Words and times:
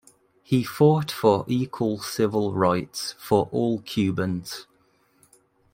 He 0.41 0.63
fought 0.63 1.11
for 1.11 1.45
equal 1.47 1.99
civil 1.99 2.55
rights 2.55 3.13
for 3.19 3.47
all 3.51 3.81
Cubans. 3.81 4.65